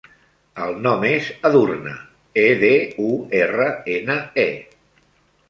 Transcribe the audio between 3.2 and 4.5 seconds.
erra, ena, e.